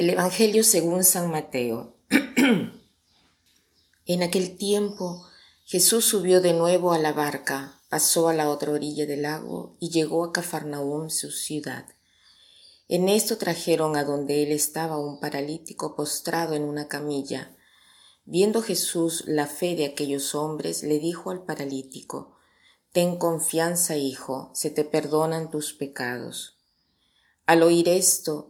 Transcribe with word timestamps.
Del 0.00 0.08
Evangelio 0.08 0.64
según 0.64 1.04
San 1.04 1.30
Mateo. 1.30 1.94
en 4.06 4.22
aquel 4.22 4.56
tiempo 4.56 5.26
Jesús 5.66 6.06
subió 6.06 6.40
de 6.40 6.54
nuevo 6.54 6.94
a 6.94 6.98
la 6.98 7.12
barca, 7.12 7.82
pasó 7.90 8.30
a 8.30 8.32
la 8.32 8.48
otra 8.48 8.72
orilla 8.72 9.04
del 9.04 9.20
lago 9.20 9.76
y 9.78 9.90
llegó 9.90 10.24
a 10.24 10.32
Cafarnaúm, 10.32 11.10
su 11.10 11.30
ciudad. 11.30 11.84
En 12.88 13.10
esto 13.10 13.36
trajeron 13.36 13.94
a 13.94 14.04
donde 14.04 14.42
él 14.42 14.52
estaba 14.52 14.96
un 14.96 15.20
paralítico 15.20 15.94
postrado 15.94 16.54
en 16.54 16.62
una 16.62 16.88
camilla. 16.88 17.54
Viendo 18.24 18.62
Jesús 18.62 19.24
la 19.26 19.46
fe 19.46 19.76
de 19.76 19.84
aquellos 19.84 20.34
hombres, 20.34 20.82
le 20.82 20.98
dijo 20.98 21.30
al 21.30 21.44
paralítico, 21.44 22.38
Ten 22.92 23.18
confianza, 23.18 23.98
hijo, 23.98 24.50
se 24.54 24.70
te 24.70 24.84
perdonan 24.84 25.50
tus 25.50 25.74
pecados. 25.74 26.56
Al 27.44 27.62
oír 27.62 27.86
esto, 27.90 28.49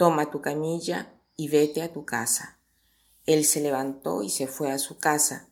toma 0.00 0.30
tu 0.30 0.40
camilla 0.40 1.12
y 1.36 1.48
vete 1.48 1.82
a 1.82 1.92
tu 1.92 2.06
casa. 2.06 2.58
Él 3.26 3.44
se 3.44 3.60
levantó 3.60 4.22
y 4.22 4.30
se 4.30 4.46
fue 4.46 4.70
a 4.70 4.78
su 4.78 4.96
casa. 4.96 5.50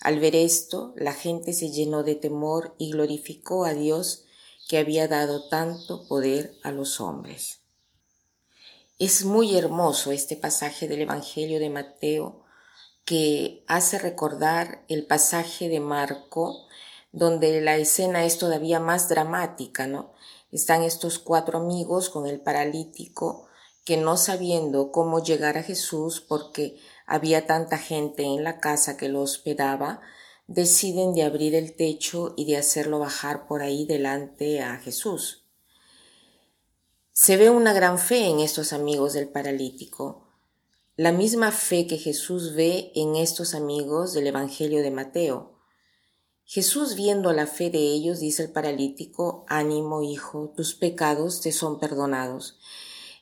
Al 0.00 0.18
ver 0.20 0.34
esto, 0.34 0.94
la 0.96 1.12
gente 1.12 1.52
se 1.52 1.70
llenó 1.70 2.02
de 2.02 2.14
temor 2.14 2.74
y 2.78 2.92
glorificó 2.92 3.66
a 3.66 3.74
Dios 3.74 4.24
que 4.70 4.78
había 4.78 5.06
dado 5.06 5.50
tanto 5.50 6.08
poder 6.08 6.54
a 6.62 6.72
los 6.72 6.98
hombres. 6.98 7.60
Es 8.98 9.26
muy 9.26 9.54
hermoso 9.54 10.12
este 10.12 10.34
pasaje 10.34 10.88
del 10.88 11.02
Evangelio 11.02 11.60
de 11.60 11.68
Mateo 11.68 12.42
que 13.04 13.64
hace 13.66 13.98
recordar 13.98 14.82
el 14.88 15.04
pasaje 15.04 15.68
de 15.68 15.80
Marco, 15.80 16.66
donde 17.12 17.60
la 17.60 17.76
escena 17.76 18.24
es 18.24 18.38
todavía 18.38 18.80
más 18.80 19.10
dramática, 19.10 19.86
¿no? 19.86 20.14
Están 20.52 20.84
estos 20.84 21.18
cuatro 21.18 21.58
amigos 21.58 22.08
con 22.08 22.26
el 22.26 22.40
paralítico 22.40 23.49
que 23.90 23.96
no 23.96 24.16
sabiendo 24.16 24.92
cómo 24.92 25.20
llegar 25.20 25.58
a 25.58 25.64
Jesús 25.64 26.20
porque 26.20 26.76
había 27.06 27.48
tanta 27.48 27.76
gente 27.76 28.22
en 28.22 28.44
la 28.44 28.60
casa 28.60 28.96
que 28.96 29.08
lo 29.08 29.20
hospedaba, 29.20 30.00
deciden 30.46 31.12
de 31.12 31.24
abrir 31.24 31.56
el 31.56 31.74
techo 31.74 32.32
y 32.36 32.44
de 32.44 32.56
hacerlo 32.56 33.00
bajar 33.00 33.48
por 33.48 33.62
ahí 33.62 33.86
delante 33.86 34.62
a 34.62 34.76
Jesús. 34.76 35.44
Se 37.10 37.36
ve 37.36 37.50
una 37.50 37.72
gran 37.72 37.98
fe 37.98 38.28
en 38.28 38.38
estos 38.38 38.72
amigos 38.72 39.12
del 39.12 39.28
paralítico, 39.28 40.28
la 40.94 41.10
misma 41.10 41.50
fe 41.50 41.88
que 41.88 41.98
Jesús 41.98 42.54
ve 42.54 42.92
en 42.94 43.16
estos 43.16 43.56
amigos 43.56 44.12
del 44.12 44.28
Evangelio 44.28 44.84
de 44.84 44.92
Mateo. 44.92 45.58
Jesús 46.44 46.94
viendo 46.94 47.32
la 47.32 47.48
fe 47.48 47.70
de 47.70 47.80
ellos 47.80 48.20
dice 48.20 48.44
al 48.44 48.52
paralítico, 48.52 49.44
ánimo 49.48 50.00
hijo, 50.02 50.52
tus 50.56 50.76
pecados 50.76 51.40
te 51.40 51.50
son 51.50 51.80
perdonados. 51.80 52.60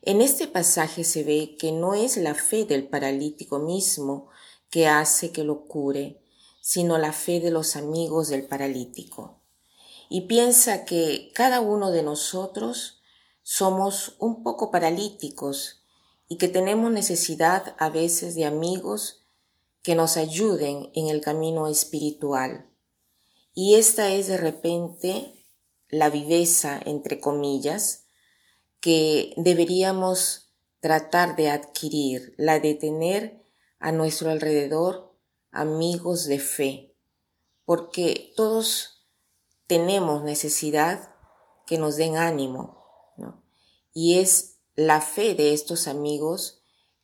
En 0.02 0.20
este 0.20 0.46
pasaje 0.46 1.04
se 1.04 1.24
ve 1.24 1.56
que 1.58 1.72
no 1.72 1.94
es 1.94 2.16
la 2.16 2.34
fe 2.34 2.64
del 2.64 2.88
paralítico 2.88 3.58
mismo 3.58 4.28
que 4.70 4.86
hace 4.86 5.32
que 5.32 5.44
lo 5.44 5.66
cure, 5.66 6.20
sino 6.60 6.98
la 6.98 7.12
fe 7.12 7.40
de 7.40 7.50
los 7.50 7.76
amigos 7.76 8.28
del 8.28 8.46
paralítico. 8.46 9.40
Y 10.08 10.22
piensa 10.22 10.84
que 10.84 11.30
cada 11.34 11.60
uno 11.60 11.90
de 11.90 12.02
nosotros 12.02 13.00
somos 13.42 14.16
un 14.18 14.42
poco 14.42 14.70
paralíticos 14.70 15.82
y 16.28 16.36
que 16.36 16.48
tenemos 16.48 16.92
necesidad 16.92 17.74
a 17.78 17.88
veces 17.88 18.34
de 18.34 18.44
amigos 18.44 19.24
que 19.82 19.94
nos 19.94 20.16
ayuden 20.16 20.90
en 20.94 21.08
el 21.08 21.20
camino 21.20 21.66
espiritual 21.66 22.68
y 23.60 23.74
esta 23.74 24.12
es 24.12 24.28
de 24.28 24.36
repente 24.36 25.34
la 25.88 26.10
viveza, 26.10 26.80
entre 26.84 27.18
comillas, 27.18 28.04
que 28.80 29.34
deberíamos 29.36 30.52
tratar 30.80 31.36
de 31.36 31.50
adquirir, 31.50 32.34
la 32.36 32.60
de 32.60 32.74
tener 32.74 33.44
a 33.78 33.92
nuestro 33.92 34.30
alrededor 34.30 35.14
amigos 35.50 36.26
de 36.26 36.38
fe, 36.38 36.94
porque 37.64 38.32
todos 38.36 39.06
tenemos 39.66 40.22
necesidad 40.22 41.14
que 41.66 41.78
nos 41.78 41.96
den 41.96 42.16
ánimo, 42.16 42.84
¿no? 43.16 43.42
Y 43.92 44.18
es 44.18 44.58
la 44.74 45.00
fe 45.00 45.34
de 45.34 45.52
estos 45.52 45.88
amigos 45.88 46.62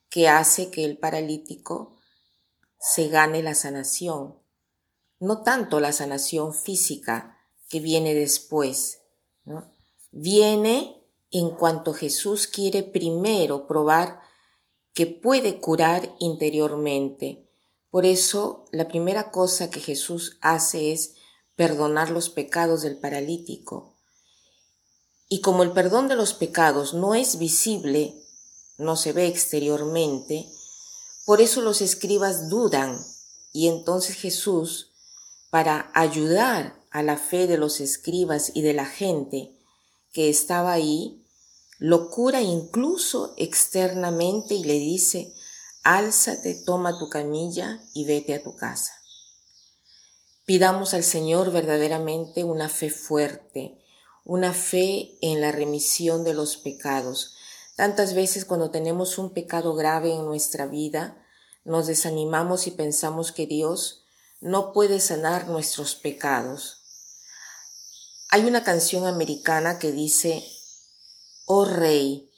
que 0.08 0.28
hace 0.28 0.70
que 0.70 0.84
el 0.84 0.96
paralítico 0.96 1.96
se 2.78 3.08
gane 3.08 3.42
la 3.42 3.54
sanación, 3.54 4.38
no 5.18 5.42
tanto 5.42 5.80
la 5.80 5.92
sanación 5.92 6.54
física 6.54 7.38
que 7.68 7.80
viene 7.80 8.14
después, 8.14 9.00
¿no? 9.44 9.74
viene 10.12 10.93
en 11.34 11.50
cuanto 11.50 11.92
Jesús 11.92 12.46
quiere 12.46 12.84
primero 12.84 13.66
probar 13.66 14.20
que 14.92 15.06
puede 15.08 15.60
curar 15.60 16.14
interiormente. 16.20 17.50
Por 17.90 18.06
eso 18.06 18.66
la 18.70 18.86
primera 18.86 19.32
cosa 19.32 19.68
que 19.68 19.80
Jesús 19.80 20.38
hace 20.40 20.92
es 20.92 21.14
perdonar 21.56 22.10
los 22.10 22.30
pecados 22.30 22.82
del 22.82 22.98
paralítico. 22.98 23.96
Y 25.28 25.40
como 25.40 25.64
el 25.64 25.72
perdón 25.72 26.06
de 26.06 26.14
los 26.14 26.34
pecados 26.34 26.94
no 26.94 27.16
es 27.16 27.36
visible, 27.40 28.14
no 28.78 28.94
se 28.94 29.12
ve 29.12 29.26
exteriormente, 29.26 30.46
por 31.24 31.40
eso 31.40 31.62
los 31.62 31.80
escribas 31.80 32.48
dudan 32.48 33.04
y 33.52 33.66
entonces 33.66 34.14
Jesús 34.14 34.92
para 35.50 35.90
ayudar 35.94 36.80
a 36.92 37.02
la 37.02 37.16
fe 37.16 37.48
de 37.48 37.58
los 37.58 37.80
escribas 37.80 38.52
y 38.54 38.62
de 38.62 38.72
la 38.72 38.86
gente 38.86 39.58
que 40.14 40.30
estaba 40.30 40.72
ahí, 40.72 41.23
lo 41.84 42.08
cura 42.08 42.40
incluso 42.40 43.34
externamente 43.36 44.54
y 44.54 44.64
le 44.64 44.72
dice, 44.72 45.34
álzate, 45.82 46.54
toma 46.64 46.98
tu 46.98 47.10
camilla 47.10 47.78
y 47.92 48.06
vete 48.06 48.34
a 48.34 48.42
tu 48.42 48.56
casa. 48.56 48.94
Pidamos 50.46 50.94
al 50.94 51.04
Señor 51.04 51.52
verdaderamente 51.52 52.42
una 52.42 52.70
fe 52.70 52.88
fuerte, 52.88 53.84
una 54.24 54.54
fe 54.54 55.18
en 55.20 55.42
la 55.42 55.52
remisión 55.52 56.24
de 56.24 56.32
los 56.32 56.56
pecados. 56.56 57.34
Tantas 57.76 58.14
veces 58.14 58.46
cuando 58.46 58.70
tenemos 58.70 59.18
un 59.18 59.34
pecado 59.34 59.74
grave 59.74 60.14
en 60.14 60.24
nuestra 60.24 60.64
vida, 60.64 61.22
nos 61.66 61.86
desanimamos 61.86 62.66
y 62.66 62.70
pensamos 62.70 63.30
que 63.30 63.46
Dios 63.46 64.06
no 64.40 64.72
puede 64.72 65.00
sanar 65.00 65.48
nuestros 65.48 65.96
pecados. 65.96 66.80
Hay 68.30 68.46
una 68.46 68.64
canción 68.64 69.06
americana 69.06 69.78
que 69.78 69.92
dice, 69.92 70.42
Oh 71.46 71.66
Rey, 71.66 72.30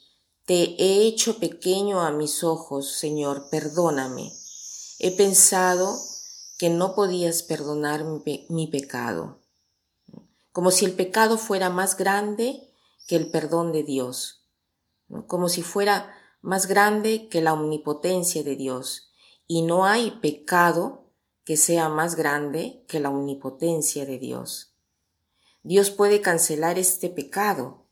te 0.45 0.75
he 0.83 1.07
hecho 1.07 1.39
pequeño 1.39 2.01
a 2.01 2.11
mis 2.11 2.43
ojos, 2.43 2.91
Señor, 2.91 3.49
perdóname. 3.49 4.33
He 4.99 5.15
pensado 5.15 5.97
que 6.57 6.69
no 6.69 6.95
podías 6.95 7.43
perdonar 7.43 8.03
mi, 8.49 8.67
pecado, 8.67 9.39
como 10.51 10.71
si 10.71 10.85
el 10.85 10.93
pecado 10.93 11.37
fuera 11.37 11.69
más 11.69 11.95
grande 11.95 12.73
que 13.07 13.15
el 13.15 13.31
perdón 13.31 13.71
de 13.71 13.83
Dios, 13.83 14.43
como 15.27 15.49
si 15.49 15.61
fuera 15.61 16.13
más 16.41 16.67
grande 16.67 17.29
que 17.29 17.41
la 17.41 17.53
omnipotencia 17.53 18.43
de 18.43 18.55
Dios. 18.55 19.11
Y 19.47 19.61
no 19.61 19.85
hay 19.85 20.11
pecado 20.19 21.11
que 21.45 21.55
sea 21.55 21.87
más 21.87 22.15
grande 22.15 22.83
que 22.89 22.99
la 22.99 23.09
omnipotencia 23.09 24.05
de 24.05 24.17
Dios. 24.17 24.73
Dios 25.63 25.91
puede 25.91 26.19
cancelar 26.19 26.77
este 26.77 27.09
pecado. 27.09 27.86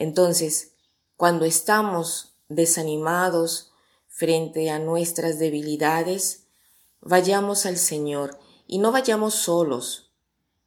Entonces, 0.00 0.74
cuando 1.16 1.44
estamos 1.44 2.36
desanimados 2.48 3.72
frente 4.06 4.70
a 4.70 4.78
nuestras 4.78 5.40
debilidades, 5.40 6.44
vayamos 7.00 7.66
al 7.66 7.76
Señor 7.76 8.38
y 8.68 8.78
no 8.78 8.92
vayamos 8.92 9.34
solos, 9.34 10.12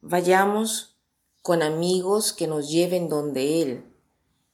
vayamos 0.02 0.98
con 1.40 1.62
amigos 1.62 2.34
que 2.34 2.46
nos 2.46 2.70
lleven 2.70 3.08
donde 3.08 3.62
Él, 3.62 3.96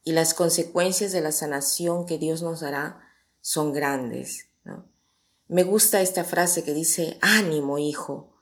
y 0.05 0.13
las 0.13 0.33
consecuencias 0.33 1.11
de 1.11 1.23
la 1.23 1.33
sanación 1.33 2.07
que 2.07 2.17
Dios 2.17 2.43
nos 2.43 2.61
dará 2.61 3.03
son 3.41 3.73
grandes. 3.73 4.47
Me 5.49 5.65
gusta 5.65 6.03
esta 6.03 6.23
frase 6.23 6.63
que 6.63 6.73
dice, 6.73 7.19
ánimo, 7.21 7.79
hijo, 7.79 8.33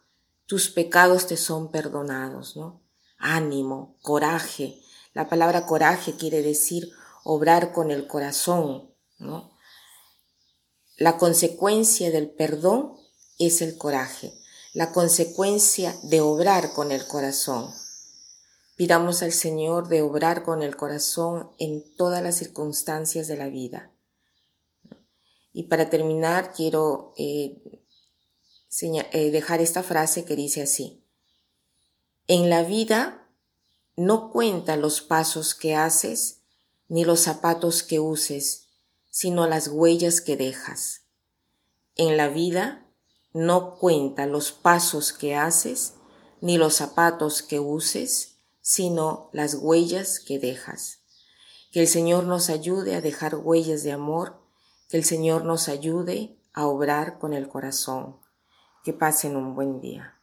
tus 0.44 0.68
pecados 0.68 1.28
te 1.28 1.38
son 1.38 1.70
perdonados, 1.70 2.56
¿no? 2.56 2.82
Ánimo, 3.16 3.96
coraje. 4.02 4.82
La 5.16 5.30
palabra 5.30 5.64
coraje 5.64 6.14
quiere 6.14 6.42
decir 6.42 6.92
obrar 7.24 7.72
con 7.72 7.90
el 7.90 8.06
corazón, 8.06 8.94
¿no? 9.16 9.56
la 10.98 11.16
consecuencia 11.16 12.10
del 12.10 12.28
perdón 12.28 12.98
es 13.38 13.62
el 13.62 13.78
coraje, 13.78 14.34
la 14.74 14.92
consecuencia 14.92 15.96
de 16.02 16.20
obrar 16.20 16.74
con 16.74 16.92
el 16.92 17.06
corazón. 17.06 17.72
Pidamos 18.76 19.22
al 19.22 19.32
Señor 19.32 19.88
de 19.88 20.02
obrar 20.02 20.42
con 20.42 20.62
el 20.62 20.76
corazón 20.76 21.50
en 21.58 21.82
todas 21.96 22.22
las 22.22 22.36
circunstancias 22.36 23.26
de 23.26 23.38
la 23.38 23.48
vida. 23.48 23.90
Y 25.54 25.62
para 25.62 25.88
terminar, 25.88 26.52
quiero 26.52 27.14
eh, 27.16 27.56
eh, 28.82 29.30
dejar 29.30 29.62
esta 29.62 29.82
frase 29.82 30.26
que 30.26 30.36
dice 30.36 30.60
así. 30.60 31.02
En 32.26 32.50
la 32.50 32.64
vida 32.64 33.25
no 33.96 34.30
cuenta 34.30 34.76
los 34.76 35.00
pasos 35.00 35.54
que 35.54 35.74
haces 35.74 36.42
ni 36.88 37.04
los 37.04 37.20
zapatos 37.20 37.82
que 37.82 37.98
uses, 37.98 38.68
sino 39.10 39.46
las 39.46 39.68
huellas 39.68 40.20
que 40.20 40.36
dejas. 40.36 41.02
En 41.94 42.16
la 42.16 42.28
vida 42.28 42.86
no 43.32 43.76
cuenta 43.76 44.26
los 44.26 44.52
pasos 44.52 45.12
que 45.12 45.34
haces 45.34 45.94
ni 46.40 46.58
los 46.58 46.74
zapatos 46.74 47.42
que 47.42 47.58
uses, 47.58 48.36
sino 48.60 49.30
las 49.32 49.54
huellas 49.54 50.20
que 50.20 50.38
dejas. 50.38 51.00
Que 51.72 51.80
el 51.80 51.88
Señor 51.88 52.24
nos 52.24 52.50
ayude 52.50 52.94
a 52.94 53.00
dejar 53.00 53.36
huellas 53.36 53.82
de 53.82 53.92
amor 53.92 54.46
que 54.88 54.96
el 54.96 55.04
Señor 55.04 55.44
nos 55.44 55.68
ayude 55.68 56.38
a 56.52 56.66
obrar 56.66 57.18
con 57.18 57.32
el 57.32 57.48
corazón. 57.48 58.20
Que 58.84 58.92
pasen 58.92 59.36
un 59.36 59.54
buen 59.54 59.80
día. 59.80 60.15